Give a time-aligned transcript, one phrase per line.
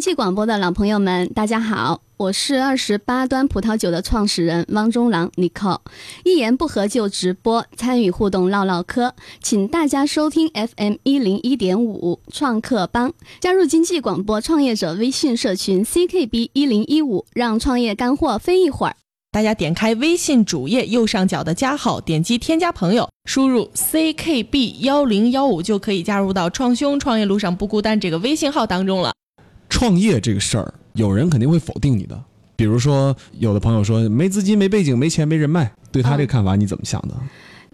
[0.00, 5.78] 经济广播的老朋友们，大家好，我是二十八端葡萄酒的创始人汪中郎 n i c o
[6.24, 18.96] 一言不合就直播参与互动唠唠嗑，请大家收听 FM 一零一点五创客帮，加入经济广播创业者微信社群 CKB 一零一五，让创业干货飞一会儿。
[19.30, 29.12] 大家点开微信主页右上角的加号，点击添加朋友，输入 CKB 幺零幺五就可以加入到“创兄创业路上不孤单”这个微信号当中了。
[29.70, 32.20] 创业这个事儿，有人肯定会否定你的。
[32.56, 37.14] 比如说，有的朋友说没资金、没背景、没钱、没人脉，对他这个看法你怎么想的？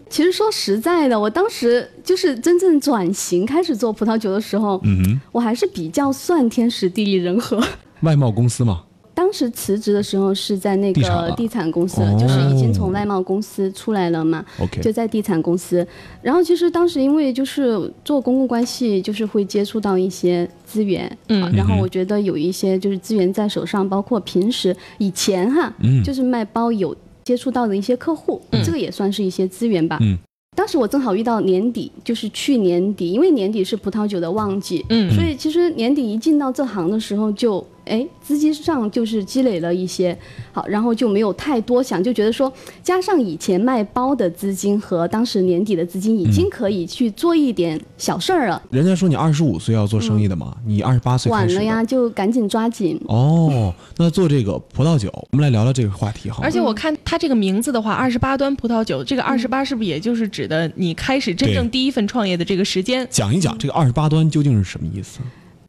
[0.09, 7.61] 其实说实在的，我当时就是真正转型开始做葡萄酒的时候，嗯哼，我还是比较算天时地利人和。
[8.03, 8.83] 外贸公司嘛，
[9.27, 14.45] 当时辞职的时候是在那个地产公司，哦就是已经从外贸公司出来了嘛。
[14.57, 15.85] OK 就在地产公司，
[16.21, 21.43] 然后其实当时因为就是做公共关系，就是会接触到一些资源，嗯。
[21.43, 26.01] 啊然后我觉得有一些就是资源在手上，包括平时以前哈，嗯。
[26.01, 29.97] 就是卖包有接触到的一些客户，这个也算是一些资源吧。
[29.99, 30.17] 嗯。
[30.55, 35.13] 当时我正好遇到年底，就是去年底，因为年底是葡萄酒的旺季，嗯。
[35.13, 40.17] 所以其实年底一进到这行的时候就，哎资金上就是积累了一些，
[40.51, 42.51] 好，然后就没有太多想，就觉得说，
[42.83, 48.61] 加上以前卖包的资金和当时年底的资金，已经可以去做一点小事儿了。
[48.69, 52.99] 人家说你二十五岁要做生意的嘛，你二十八岁晚了呀，就赶紧抓紧。
[53.07, 56.45] 哦，那做这个葡萄酒，我们来聊聊这个话题好吗？
[56.45, 63.07] 而且我看它这个名字的话，二十八端葡萄酒，这个二十八是不是也就是指的你开始真正第一份创业的这个时间？
[63.09, 65.19] 讲一讲这个二十八端究竟是什么意思？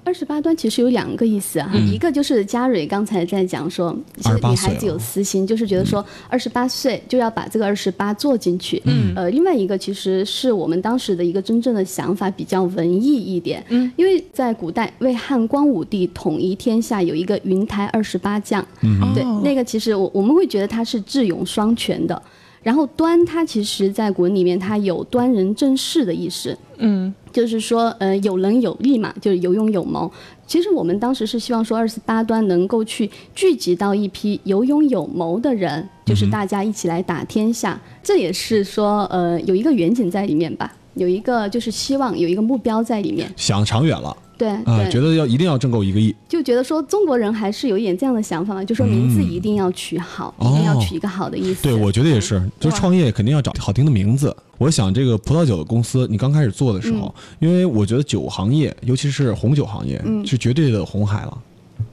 [0.08, 8.80] 二十八端其实有两个意思啊，一个就是嘉蕊刚才在讲说，其实女孩子有私心，就是觉得说二十八岁就要把这个二十八做进去。
[8.86, 13.62] 嗯，呃，另外一个其实是我们当时的一个真正的想法比较文艺一点。
[13.68, 22.22] 嗯，因为在古代为汉光武帝统一天下有一个云台二十八将，嗯对哦，那个其实我我们会觉得他是智勇双全的。
[22.62, 26.56] 然后端它其实在古文里面它有端人正事的意思。
[26.80, 30.10] 嗯就是说，呃，有能有力嘛，就是有勇有谋。
[30.46, 37.78] 其实我们当时是希望说，二十八端能够去聚集到一批有勇有谋的人，就是大家一起来打天下。
[38.02, 43.30] 这也是说，呃，有一个远景在里面吧，有一个就是希望，有一个目标在里面。
[43.36, 44.48] 想长远了对
[44.88, 46.14] 觉得要一定要挣够一个亿。
[46.28, 51.64] 就觉得说中国人还是有一点这样的想法嘛，就说名字一定要取好，哦一定要取一个好的意思。
[51.64, 54.34] 对，我觉得也是，就是创业肯定要找好听的名字。
[54.56, 61.38] 我想这个葡萄酒的公司，你刚开始做的时候，因为我觉得酒行业，尤其是红酒行业，是绝对的红海了。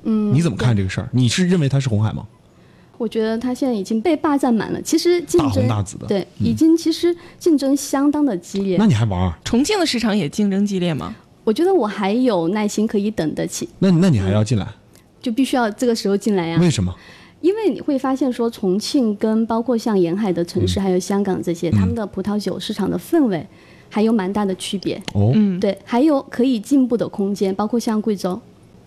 [0.04, 1.10] 嗯，你怎么看这个事儿？
[1.12, 2.26] 你是认为它是红海吗？
[2.98, 4.82] 我觉得它现在已经被霸占满了。
[4.82, 6.08] 其实竞大争红大紫的。
[6.08, 8.86] 对，已经其实竞争相当的激烈那。
[8.86, 9.34] 你还玩儿？
[9.44, 11.14] 重庆的市场也竞争激烈吗？
[11.46, 14.68] 我觉得我还有耐心可以等得起，那那你还要进来？
[15.22, 16.94] 就必须要这个时候进来呀、为什么？
[17.42, 23.46] 因为你会发现说，重庆跟包括像沿海的城嗯市，还有香港这些，他们的葡萄酒市场的氛围
[23.90, 24.96] 还有蛮大的区别。
[25.14, 28.40] 哦、嗯，对，还有可以进步的空间，包括像贵州，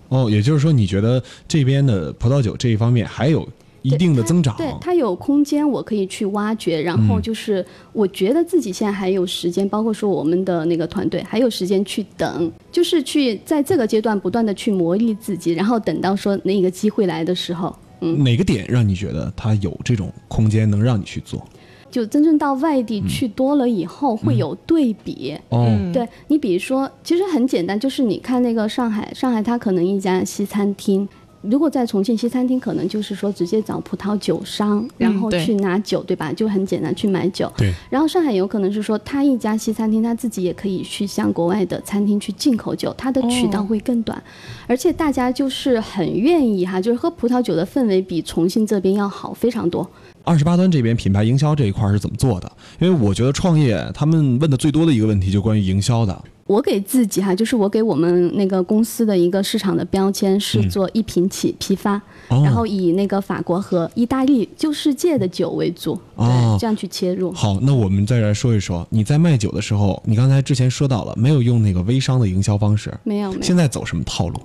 [0.09, 3.47] 哦，也就是说，你觉得这边的葡萄酒这一方面还有
[3.95, 4.57] 一定的增长？
[4.57, 6.81] 对它有空间，我可以去挖掘。
[6.81, 21.45] 然后就是，我觉得自己现在还有时间，包括说我们的那个团队还有时间去等，就是去在这个阶段不断的去磨砺自己，然后等到说那个机会来的时候，嗯，哪个点让你觉得它有这种空间能让你去做？
[21.91, 25.35] 就真正到外地去多了以后，会有对比。
[25.49, 31.09] 哦，嗯对你比如说，其实很简单，就是你看那个上海，上海它可能一家西餐厅。
[31.43, 36.33] 如果在重庆西餐厅，可能就是说直接找葡萄酒商，然后去拿酒，对吧？
[36.33, 37.51] 就很简单去买酒。
[37.57, 44.21] 对，然后上海有可能是说，他一家西餐厅，他自己也可以去向国外的餐厅去进口酒，它的渠道哦会更短，
[44.67, 49.89] 而且大家就是很愿意哈，就是喝葡萄酒的氛围比重庆这边要好非常多。
[50.25, 52.53] 二十八端这边品牌营销这一块儿是怎么做的？
[52.81, 56.25] 因为我觉得创业他们问的最多的一个问题就关于营销的。
[56.49, 60.69] 我给自己哈，就是我给我们那个公司的一个市场的标签是嗯。
[60.69, 61.95] 做一瓶起批发，
[62.29, 62.43] 哦。
[62.43, 66.27] 然后以那个法国和意大利旧世界的酒为主，哦。
[66.27, 67.31] 对，这样去切入。
[67.33, 73.43] 好，那我们再来说一说，你在卖酒的时候，你刚才之前说到了没有用那个微商的营销方式，没有没有。
[73.43, 74.41] 现，在走什么套路？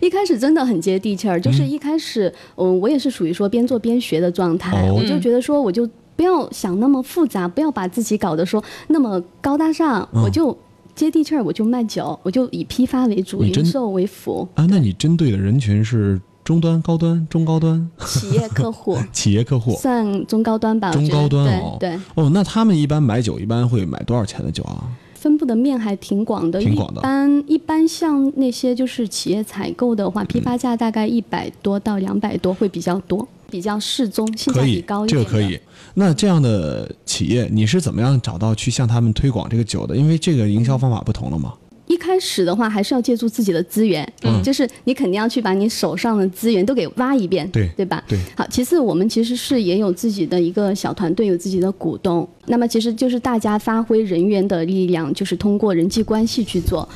[0.00, 4.94] 一开始真的很接地气儿，就是一开始，嗯，我也是属于说边做边学的状态，哦。
[4.94, 10.22] 我就觉得说我就不要想那么复杂，不要把自己搞得说那么高大上，嗯。
[10.22, 10.56] 我就
[10.96, 19.72] 接地气儿，我就卖酒，我就以批发为主，零售为辅，啊，那你针对的人群是中端、高端、中高端、 企业客户 企业客户。
[19.76, 22.00] 算中高端吧，中高端哦对对。
[22.14, 24.88] 哦，那他们一般买酒一般会买多少钱的酒啊？
[25.14, 35.18] 分布的面还挺广的，挺广的一般一般像那些就是企业采购的话，批发价大概一百多到两百多会比较多，比较适中，性价比高，一点。
[35.18, 35.58] 这个可以。。
[35.94, 39.96] 那这样的企业，你是怎么样找到去向他们推广这个酒的？
[39.96, 41.54] 因为这个营销方法不同了嘛。
[41.86, 48.04] 一开始的话，还是要借助自己的资源，嗯就是你肯定要去把你手上的资源都给挖一遍，对对吧？
[48.06, 48.18] 对。
[48.36, 52.28] 好，其次我们其实是也有自己的一个小团队，有自己的股东。
[52.44, 56.86] 那么其实就是大家发挥人员的力量，就是通过人际关系去做。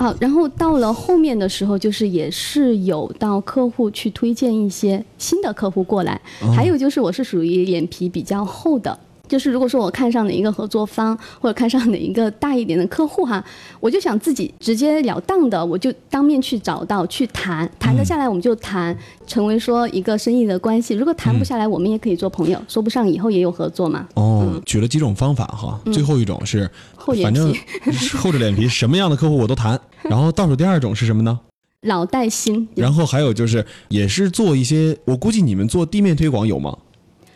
[0.00, 6.18] 好，然后到了后面的时候，就是也是有到客户去推荐一些新的客户过来，
[6.56, 8.98] 还有就是我是属于脸皮比较厚的。
[9.30, 13.42] 就是如果说我看上哪一个合作方，或者看上哪一个大一点的客户哈，
[13.78, 18.94] 我就想自己直截了当的，我就当面去找到去谈，谈得下来我们就谈，
[19.28, 20.94] 成为说一个生意的关系。
[20.94, 24.08] 如果谈不下来，我们也可以做朋友，说不上以后也有合作嘛。
[24.14, 29.80] 哦，举了几种方法哈，最后一种是，嗯厚脸反正皮厚着脸皮，什么样的客户我都谈。
[30.02, 31.38] 然后倒数第二种是什么呢？
[31.82, 36.76] 老带新，然后还有就是，也是做一些，我估计你们做地面推广有吗？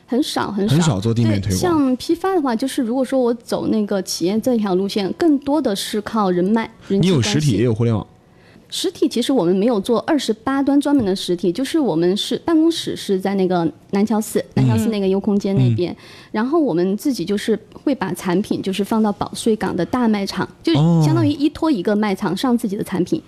[0.06, 0.74] 很少很少。
[0.74, 1.58] 很少做地面对推广。
[1.58, 8.06] 像批发的话，就是如果说我走那个企业这条路线，更多的是靠人脉、你有实体也有互联网，
[8.68, 15.96] 实体其实我们没有做二十八端专门的实体，就是我们是办公室是在那个南桥寺，南桥寺那个优空间那边，
[16.32, 20.74] 然后我们自己就是会把产品就是放到保税港的大卖场，就
[21.04, 23.22] 相当于依托一个卖场上自己的产品。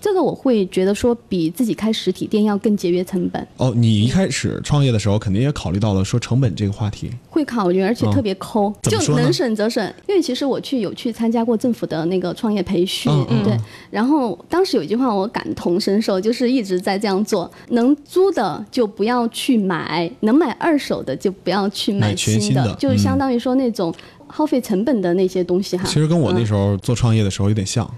[0.00, 7.10] 这个我会觉得说比自己开实体店要更节约成本，哦，你一开始创业的时候，肯定也考虑到了说成本这个话题。
[7.28, 9.84] 会考虑，而且哦特别抠，就能省则省。
[10.08, 13.56] 因为其实我去有去参加过政府的那个创业培训，嗯嗯对。
[13.90, 23.94] 然后当时有一句话我感同身受，就是一直在这样做：能租的就不要去买，能买二手的就不要去买全新的的，就是嗯相当于说那种
[24.26, 25.84] 耗费成本的那些东西哈。
[25.86, 27.88] 其实跟我那嗯时候做创业的时候有点像，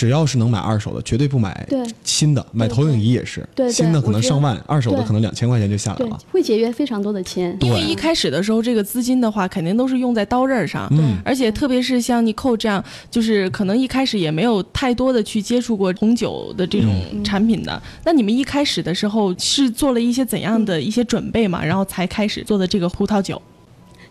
[0.00, 1.68] 只要是能买二手的，绝对不买
[2.04, 2.42] 新的。
[2.52, 6.18] 买投影仪也是，对对新的可能上万，二手的可能两千块钱就下来了。
[6.32, 7.54] 会节约非常多的钱。
[7.60, 10.88] 因为对一开始的时候，这个资金的话，肯定都是用在刀刃上。
[10.92, 17.82] 嗯，而且特别是像 Nico 这样，就是可能一开始也没有太多的去接触过红酒的这种产品的。
[18.02, 21.62] 那你们一开始的时候是做了一些怎样的一些准备嘛？
[21.62, 23.40] 然后才开始做的这个葡萄酒。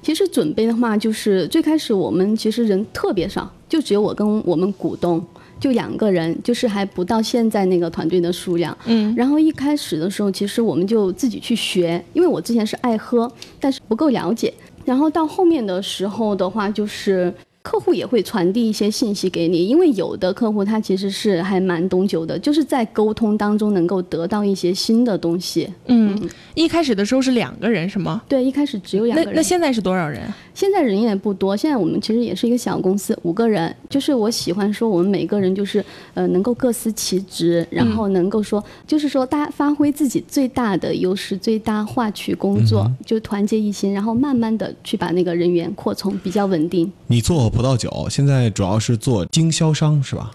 [0.02, 5.24] 其实准备的话，就是最开始我们其实人特别少，就只有我跟我们股东
[5.60, 8.76] 就两个人，就是还不到现在那个团队的数量。
[8.86, 13.30] 嗯，然后一开始的时候，其实我们就自己去学，因为我之前是爱喝，
[13.60, 14.54] 但是不够了解。
[14.86, 17.32] 然后到后面的时候的话，就是
[17.70, 25.70] 客户也会传递一些信息给你，因为有的客户他其实是还蛮懂酒的，就是在沟通当中能够得到一些新的东西。
[25.86, 26.20] 嗯，
[26.56, 28.24] 一开始的时候是两个人是吗？
[28.28, 29.36] 对，一开始只有两那个人。
[29.36, 30.20] 那现在是多少人？
[30.56, 33.74] 现在人也不多，现在我们其实也是一个小公司，五个人。
[33.88, 35.86] 就是我喜欢说，我们每个人就是
[36.16, 46.92] 呃能够各司其职，然后能够说，就是说大家发挥自己最大的优势，最大化去工作，就团结一心，然后慢慢的去把那个人员扩充，比较稳定。
[47.06, 50.32] 你做葡萄酒，现在主要是做经销商是吧？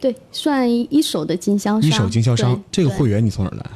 [0.00, 1.82] 对，算一手的经销商。
[1.82, 3.70] 一手经销商这个会员你从哪儿来？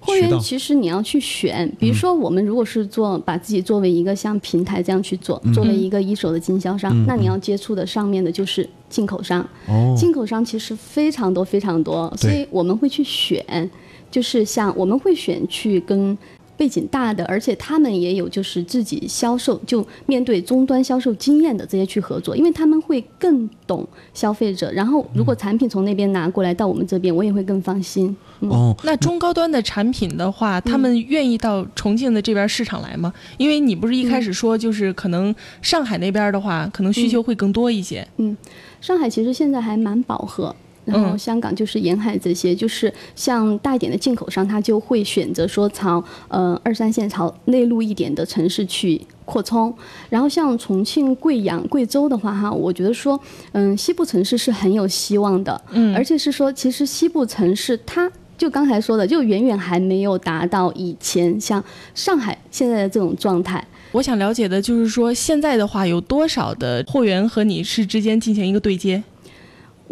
[0.00, 9.46] 会员其实你要去选，比如说我们如果是做把自己作为一个像平台这样去做，作为一个一手的经销商，那你要接触的上面的就是进口商。
[9.68, 13.70] 哦，进口商其实非常多非常多，所以我们会去选，
[14.10, 16.16] 就是像我们会选去跟。
[16.62, 24.70] 背景大的，而且他们也有就是自己销售，就面对终端销售经验的这些去合作，因为他们会更懂消费者。
[24.70, 28.16] 然后如果产品从那边拿过来到我们这边，我也会更放心。
[28.42, 33.12] 哦，那中高端的产品的话，他们愿意到重庆的这边市场来吗？
[33.38, 38.06] 因为你不是一开始说，就是可能上海那边的话，可能需求会更多一些。
[38.18, 38.36] 嗯
[38.80, 40.54] 上海其实现在还蛮饱和。
[40.84, 49.74] 然后嗯香港就是沿海这些，就是像大一点的进口商，他就会选择说朝呃二三线朝内陆一点的城市去扩充。
[50.10, 53.18] 然后像重庆、贵阳、贵州的话，哈，我觉得说，
[53.52, 58.10] 嗯，西部城市是很有希望的，嗯而且是说，其实西部城市它。
[58.38, 61.62] 就刚才说的，就远远还没有达到以前像
[61.94, 63.64] 上海现在的这种状态。
[63.92, 69.00] 我想了解的就是说，现在的话有多少的货源和你是之间进行一个对接？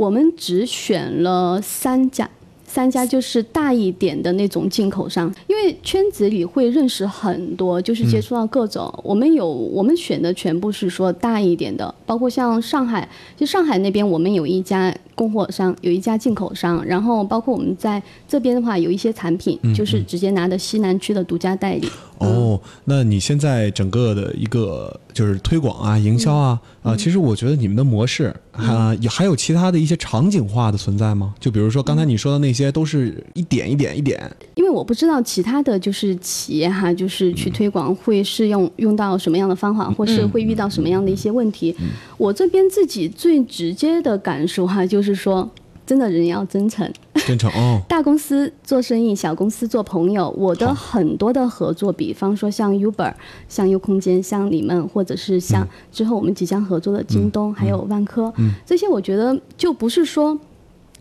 [0.00, 2.26] 我们只选了三家，
[2.64, 8.90] 三家就是大一点的那种进口商，因为圈子里会认识很多，就是接触到各种。
[9.04, 21.87] 我们有我们选的全部是说大一点的，包括像上海，就上海那边我们有一家供货商，有一家进口商，然后包括我们在这边的话，有一些产品就是直接拿的西南区的独家代理。
[22.16, 31.35] 哦，那你现在整个的一个就是推广啊、营销啊啊，其实我觉得你们的模式啊，有还有其他的一些场景化的存在吗？
[31.38, 34.21] 就比如说刚才你说的那些，都是一点一点一点。
[34.54, 41.75] 因为我不知道其他的就是企业哈，就是去推广会是用用到什么样的方法，或是会遇到什么样的一些问题。
[42.16, 45.50] 我这边自己最直接的感受哈，就是说。
[45.87, 46.88] 真的人要真诚，
[47.26, 47.80] 真诚哦。
[47.88, 50.30] 大公司做生意，小公司做朋友。
[50.36, 53.12] 我的很多的合作，比方说像 Uber、
[53.48, 58.32] 像优空间、像你们，或者是像之后我们即将合作的京东，还有万科，
[58.64, 60.38] 这些我觉得就不是说，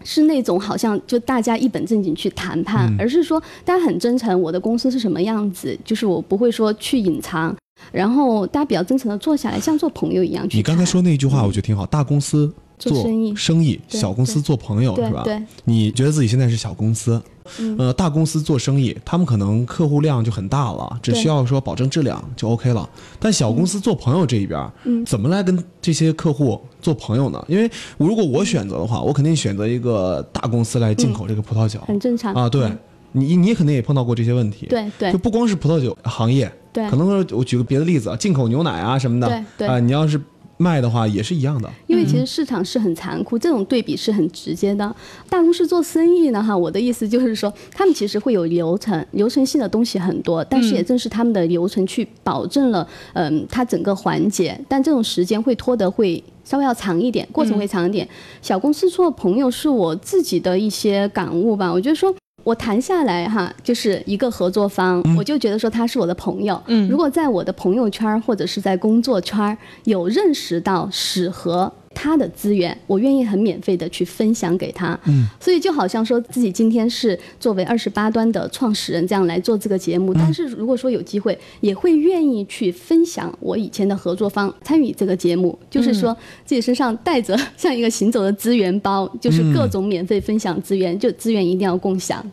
[0.03, 4.41] 是那种好像就大家一本正经去谈判，而是说大家很真诚。
[4.41, 7.55] 我的公司是什么样子，就是我不会说去隐藏，
[7.91, 10.57] 然后大家比较真诚的坐下来，像做朋友一样去。
[10.57, 11.85] 你刚才说那句话，我觉得挺好。
[11.85, 12.53] 大公司。
[12.79, 15.21] 做生意，生意小公司做朋友是吧？
[15.23, 17.21] 对，你觉得自己现在是小公司，
[17.77, 22.89] 呃，大公司做生意，他们可能客户量就很大了，只需要说保证质量就 OK 了。
[23.19, 24.71] 但小公司做朋友这一边，
[25.05, 27.43] 怎么来跟这些客户做朋友呢？
[27.49, 32.47] 因为如果我选择的话，我肯定选择一个大公司来进口这个葡萄酒，很正常啊。
[32.47, 32.71] 对
[33.11, 34.67] 你，你肯定也碰到过这些问题。
[34.67, 40.21] 对对，就不光是葡萄酒行业，对，可能我举个别的例子啊，进口牛奶啊什么的，对对啊，你要是。
[40.61, 44.93] 卖的话也是一样的，因为其实市场是很残酷，这种对比是很直接的。
[45.29, 58.05] 大公司做生意呢，哈，我的意思就是说，他们其实会有流程，流程性的东西很多，但是也正是他们的流程去保证了，嗯，它整个环节，但这种时间会拖得会稍微要长一点，过程会长一点。
[58.41, 62.13] 小公司做朋友是我自己的一些感悟吧，我觉得说。
[62.49, 66.59] 我谈下来哈，就是一个合作方，我就觉得说他是我的朋友。
[66.65, 71.71] 嗯，如果在我的朋友圈或者是在工作圈有认识到适合。
[72.01, 74.97] 他的资源，我愿意很免费的去分享给他。
[75.05, 86.15] 嗯，所以就好像说自己今天是作为二十八端的创始人这样来做这个节目，但是如果说有机会，也会愿意去分享我以前的合作方参与这个节目，就是说
[86.45, 92.23] 自己身上带着 像一个行走的资源包，就是各种免费分享资源，就资源一定要共享。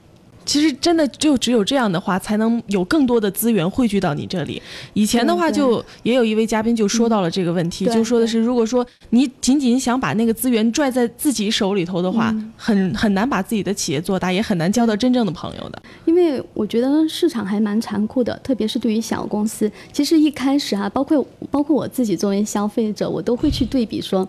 [0.47, 4.63] 其实真的就只有这样的话，才能有更多的资源汇聚到你这里。
[4.95, 15.83] 以前的话，就也有一位嘉宾就说到了这个问题，就说的是，如果说你仅仅想把那个资源拽在自己手里头的话，很很难把自己的企业做大，也很难交到真正的朋友的。
[16.05, 19.71] 因为我觉得市场还蛮残酷的，特别是对于小公司。
[19.93, 24.27] 其实一开始啊，包括包括我自己作为消费者，我都会去对比说。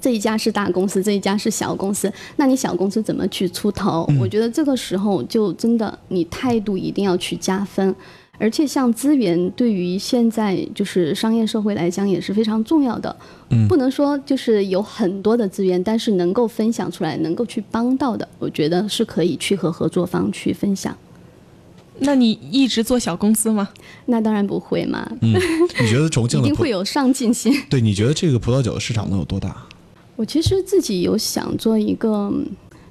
[0.00, 4.08] 这一家是大公司，这一家是小公司，那你小公司怎么去出头？
[4.20, 7.94] 我觉得这个时候就真的你态度一定要去加分，
[8.38, 13.14] 而且像资源对于现在就是商业社会来讲也是非常重要的。
[13.50, 20.96] 嗯，不能说就是有很多的资源，但是能够分享出来，能够去帮到的，我觉得是可以去和合作方去分享。
[22.00, 23.70] 那你一直做小公司吗？
[24.04, 25.10] 那当然不会嘛。
[25.22, 25.32] 嗯，
[25.80, 27.50] 你觉得重庆一定 会有上进心？
[27.70, 29.56] 对，你觉得这个葡萄酒的市场能有多大？
[30.16, 32.32] 我其实自己有想做一个，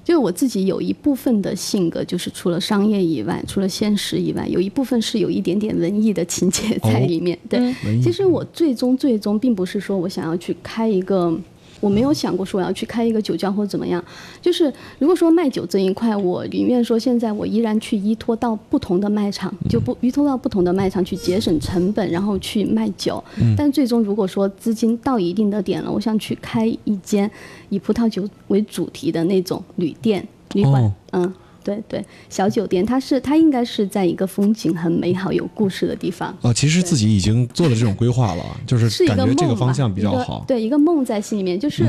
[0.04, 7.38] 就是我自己有一部分的性格，就是除了商业以外，除了现实以外，有一部分是有一点点文艺的情节 在里面。
[7.50, 11.38] 对，其实我最终最终并不是说我想要去开一个。
[11.80, 14.04] 我没有想过说我要去开一个酒窖或者怎么样，
[14.42, 23.24] 就是如果说卖酒这一块，我宁愿说现在我依然去依托到不同的卖场，就不依托到不同的卖场去节省成本，然后去卖酒。
[23.58, 27.30] 但最终如果说资金到一定的点了，我想去开一间
[27.70, 31.34] 以葡萄酒为主题的那种旅店、旅馆，嗯。
[31.66, 36.34] 对对，小酒店，它是它应该是在一个风景很美好、有故事的地方。
[36.42, 40.46] 哦，其实自己已经做了这种规划了，就是感觉这个方向比较好。
[40.48, 41.84] 对，一个梦在心里面，就是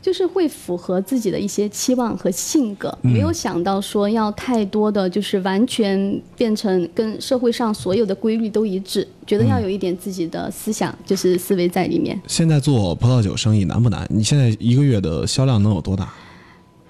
[0.00, 2.96] 就是会符合自己的一些期望和性格。
[3.02, 12.16] 没有想到说要太多的就是完全变成跟社会上所有的规律都一致，觉得要有一点自己的思想，就是思维在里面。
[12.28, 14.06] 现在做葡萄酒生意难不难？
[14.08, 16.12] 你现在一个月的销量能有多大？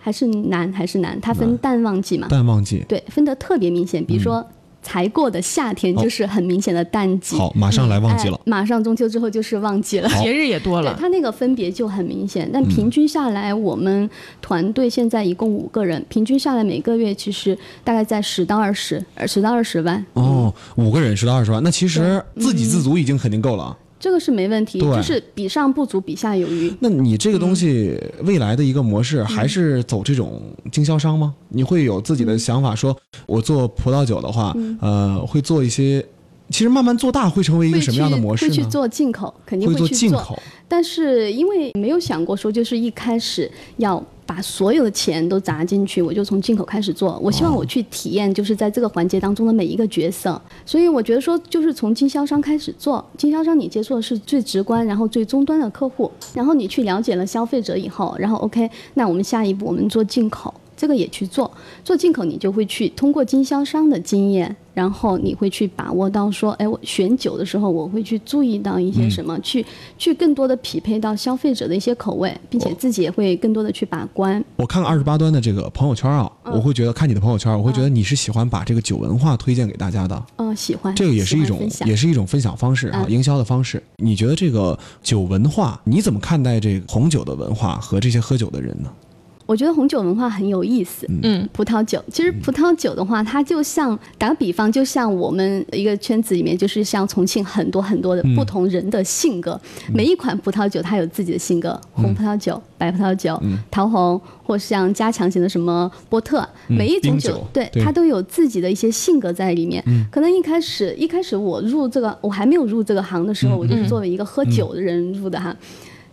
[0.06, 1.20] 还是难，还是难。
[1.20, 2.28] 它分淡旺季嘛？
[2.28, 2.84] 淡旺季。
[2.86, 4.04] 对，分得特别明显。
[4.04, 4.46] 比如说，
[4.80, 7.34] 才过的夏天就是很明显的淡季。
[7.34, 8.40] 好，马上来旺季了。
[8.44, 10.96] 马上中秋之后就是旺季了，节日也多了。
[10.96, 12.48] 它那个分别就很明显。
[12.52, 14.08] 但平均下来，我们
[14.40, 20.06] 团队现在一共五个人，平均下来每个月其实大概在十到二十，十到二十万。
[20.12, 23.76] 哦，五个人十到二十万，那其实自给自足已经肯定够了。
[23.98, 26.72] 这个是没问题，就是比上不足，比下有余。
[26.80, 31.34] 那你这个东西未来的一个模式还是走这种经销商吗？
[31.48, 36.04] 你会有自己的想法，说我做葡萄酒的话，呃，会做一些，
[36.50, 38.50] 其实慢慢做大会成为一个什么样的模式呢？
[38.50, 40.38] 会去做进口，肯定会去做进口。
[40.68, 47.18] 但是因为没有想过说，就是一开始要把所有的钱都砸进去，我就从进口开始做。
[47.22, 50.40] 我希望我去体验，就是在这个环节当中的每一个角色。
[50.64, 60.52] 所以我觉得说，就是从经销商开始做，经销商你接触的是最直观，然后最终端的客户，然后你去了解了消费者以后，然后 OK，那我们下一步我们做进口。
[60.76, 61.50] 这个也去做，
[61.82, 69.64] 做进口你就会去通过经销商的经验，然后你会去把握到说，哎，我选酒的时候我会去注意到一些什么，去
[69.96, 74.44] 去更多的匹配到消费者的一些口味，并且自己也会更多的去把关。
[74.56, 80.22] 我看二十八端的这个朋友圈啊，我会觉得看你的朋友圈，我会觉得你是喜欢把这个酒文化推荐给大家的。
[80.36, 80.94] 嗯，喜欢。
[80.94, 83.82] 这个也是一种，也是一种分享方式啊，营销的方式。
[83.96, 88.90] 你觉得这个酒文化，你怎么看待这个红酒的文化和这些喝酒的人呢？
[89.46, 91.08] 我觉得红酒文化很有意思。
[91.22, 92.02] 嗯，葡萄酒。
[92.12, 99.58] 其实葡萄酒的话，它就像打个比方，就像我们一个圈子里面，就是像重庆很多很多的不同人的性格。
[99.94, 109.82] 每一款葡萄酒它有自己的性格，红葡萄酒、白葡萄酒、桃红，或像加强型的什么波特，每一种酒对它都有自己的一些性格在里面。
[110.10, 115.54] 可能一开始一开始我入这个，我还没有入这个行的时候，我就是作为一个喝酒的人入的哈。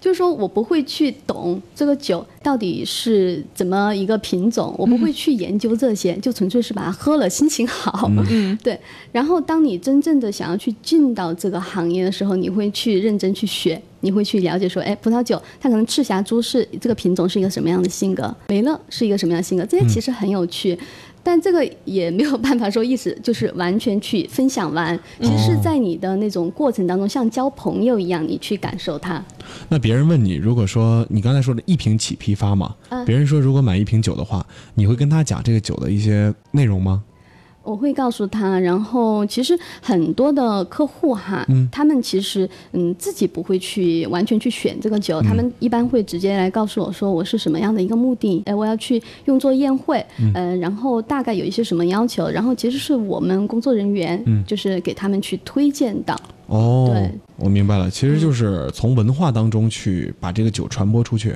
[0.03, 8.11] 就是说我不会去懂这个酒到底是怎么一个品种，我不会去研究这些，就纯粹是把它喝了，心情好。
[8.29, 8.77] 嗯， 对。
[9.13, 20.77] 然后当你真正的想要去进到这个行业的时候，你会去认真去学，你会去了解说，哎，葡萄酒它可能赤霞珠是这个品种是一个什么样的性格，梅勒是一个什么样的性格，这些其实很有趣。
[21.23, 29.23] 但这个也没有办法说意思就是完全去分享完，其实是在你的那种过程当中，像交朋友一样，你去感受它。
[29.69, 32.75] 那别人问你，如果说你刚才说的一瓶起批发嘛，
[33.05, 37.03] 别人说如果买一瓶酒的话，你会跟他讲这个酒的一些内容吗？
[37.63, 56.13] 我会告诉他，然后其实很多的客户哈，他们其实嗯自己不会去完全去选这个酒，他们一般会直接来告诉我说我是什么样的一个目的，哎，我要去用作宴会，嗯，然后大概有一些什么要求，然后其实是我们工作人员，嗯，就是给他们去推荐的。
[56.47, 61.33] 哦，对，我明白了，其实就是从文化当中去把这个酒传播出去。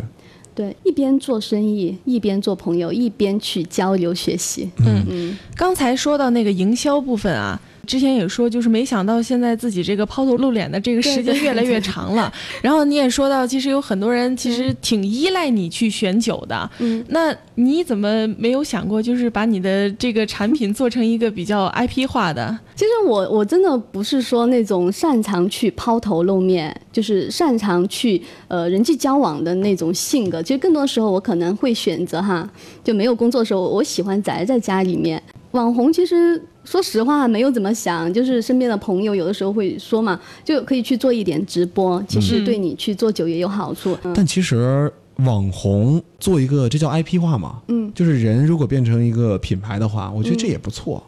[0.58, 4.68] 对，一边做生意，一边做朋友，一边去交流学习。
[4.80, 7.62] 嗯嗯，刚才说到那个营销部分啊。
[7.88, 12.32] 之前也说，就是没想到现在自己这个抛头露脸的这个时间越来越长了。
[12.62, 16.70] 然后你也说到，其实有很多人其实挺依赖你去选酒的。
[16.80, 22.60] 嗯，那你怎么没有想过，就是把你的这个产品做成一个比较 IP 化的？
[22.76, 30.44] 其实我我真的不是说那种擅长去抛头露面，就是擅长去呃人际交往的那种性格。
[30.44, 32.48] 其实更多时候我可能会选择哈，
[32.84, 35.22] 就没有工作的时候，我喜欢宅在家里面。
[35.58, 43.98] 网红其实说实话没有怎么想，就是身边的朋友有的时候会说嘛，就可以去做一点直播，其实对你去做酒也有好处。
[44.14, 51.04] 但其实网红做一个，这叫 IP 化嘛，嗯，就是人如果变成一个品牌的话，我觉得这也不错。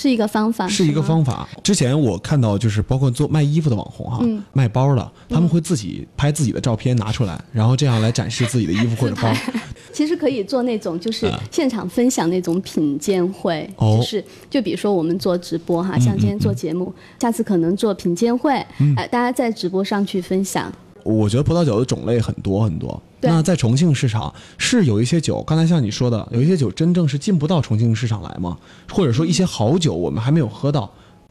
[0.00, 1.48] 是一个方法，是一个方法。
[1.60, 9.34] 之前我看到就是包括做卖衣服的网红哈，卖包的，他们会自己拍自己的照片拿出来，然后这样来展示自己的衣服或者包。
[9.92, 18.52] 其实可以做那种就是现场分享那种品鉴会，就是就比如说我们做直播哈，像今天做节目，下次可能做品鉴会，
[18.96, 20.72] 哎，大家在直播上去分享。
[21.02, 23.02] 我觉得葡萄酒的种类很多很多。
[23.20, 28.56] 那在重庆市场是有一些酒，刚才像你说的，有一些酒真正是进不到重庆市场来吗？
[28.92, 30.90] 或者说一些好酒我们还没有喝到？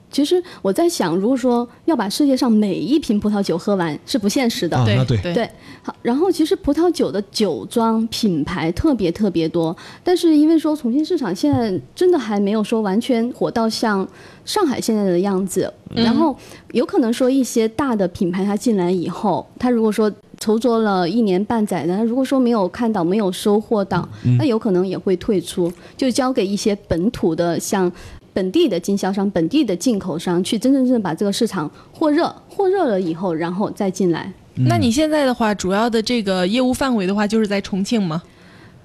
[0.09, 4.81] 其实我在想，如果说要把世界上每一瓶葡萄酒喝完是不现实的。
[4.85, 5.49] 对对对。
[5.83, 14.07] 好，然后其实葡萄酒的酒庄品牌特别特别多，但是因为说重庆市场现在真的还没有说完全火到像
[14.45, 16.33] 上海现在的样子，然后
[16.71, 27.91] 有可能说一些大的品牌它进来以后，它如果说筹措了一年半载的，如果说没有看到没有收获到，那有可能也会退出，就交给一些本土的像。
[28.33, 34.31] 本地的经销商、本地的进口商去真真正正把这个市场火热，火热了以后，然后再进来。
[34.53, 38.21] 那你现在的话，主要的这个业务范围的话，就是在重庆吗？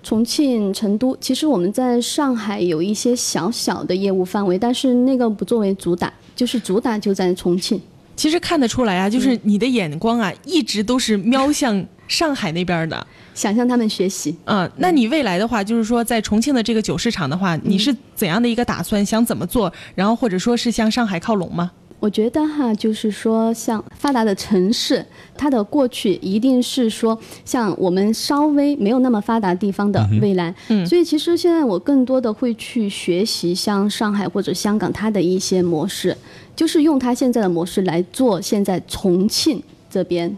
[0.02, 7.78] 重庆、成都，其实我们在上海有一些小小的业务范围，但是那个不作为主打，就是主打就在重庆。
[8.22, 13.04] 其实看得出来啊，就是你的眼光啊，一直都是瞄向上海那边的。
[13.34, 14.36] 想向他们学习。
[14.44, 19.04] 嗯，那你未来的话，就是说在重庆的这个酒市场的话，你是怎样的一个打算？
[19.04, 19.72] 想怎么做？
[19.96, 21.72] 然后或者说是向上海靠拢吗？
[22.02, 30.52] 我觉得哈，就是说像发达的城市，它的过去一定是说像我们稍微没有那么发达地方的未来。
[30.66, 30.84] 嗯。
[30.84, 36.16] 所以其实现在我更多的会去学习像上海或者香港它的一些模式，
[36.56, 40.36] 就是用它现在的模式来做现在重庆这边。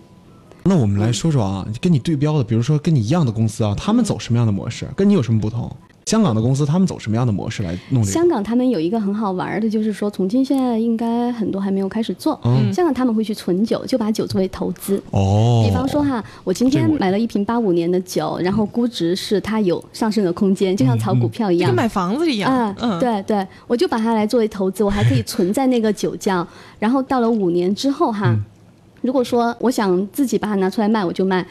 [0.65, 5.75] 那我们来说说啊，跟你对标的，比如说跟你一样的公司啊，他们走什么样的模式，跟你有什么不同？
[6.07, 8.13] 香港的公司他们走什么样的模式来弄这个？
[8.13, 12.39] 香港他们有一个很好玩的，就是说重庆现在应该很多还没有开始做。
[12.45, 15.03] 嗯香港他们会去存酒，就把酒作为投资。
[15.11, 21.71] 哦，比方说哈，我今天买了一瓶八五年的酒，然后估值是它有上升的空间，就像炒股票一样。
[21.71, 22.53] 就跟买房子一样。
[22.53, 26.47] 啊，嗯，对对，我就把它来作为投资，我还可以存在那个酒窖，
[26.79, 28.37] 然后到了五年之后哈，
[29.01, 31.47] 如果说我想自己把它拿出来卖，我就卖。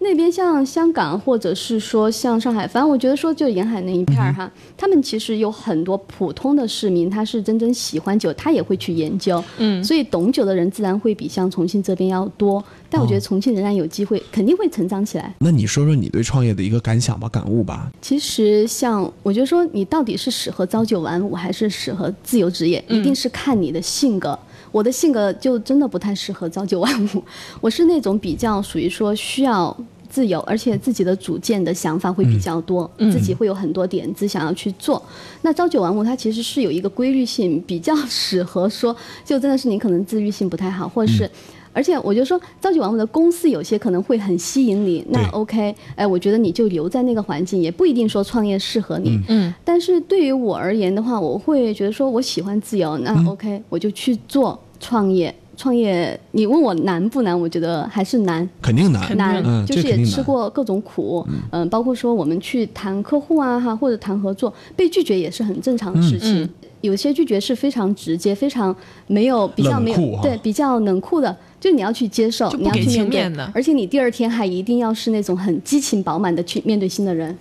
[0.00, 12.62] 那边像香港或者是说像上海，反正我觉得说就沿海那一片儿哈，他们其实有很多普通的市民，他是真正喜欢酒，他也会去研究，嗯所以懂酒的人自然会比像重庆这边要多。
[12.90, 15.34] 但我觉得重庆仍然有机会，肯定会成长起来。
[15.40, 17.90] 那你说说你对创业的一个感想吧，感悟吧。
[18.00, 24.38] 其实像我觉得说，你到底是适合朝九晚五，还是适合自由职业，一定是看你的性格。
[24.78, 27.24] 我的性格就真的不太适合朝九晚五，
[27.60, 29.76] 我是那种比较属于说需要
[30.08, 35.02] 自由，而且自己的主见的想法会比较多，自己会有很多点子想要去做。
[35.42, 41.28] 那朝九晚五它其实是有一个规律性，比较适合说，就真的是你可能自律性不太好，或者是。
[41.70, 49.20] 而且我就说，朝九晚五的公司有些可能会很吸引你，那 OK，哎，我觉得你就留在那个环境，也不一定说创业适合你。
[49.28, 55.34] 嗯，但是对于我而言的话，我会觉得说我喜欢自由，那 OK，、我就去做创业。
[55.56, 57.38] 创业，你问我难不难？
[57.38, 60.22] 我觉得还是难，肯定难，难，嗯，就是也吃。
[60.22, 66.42] 过各种苦，嗯、包括说我们去谈客户啊哈，或者谈合作，被拒绝也是很正常的事情。
[66.42, 66.48] 嗯
[66.80, 68.74] 有些拒绝是非常直接，非常
[69.08, 77.36] 没有比较没有对比较冷酷的，就你要去接受，你要去面对而且你第二天还一定要是那种很激情饱满的去面对新的人。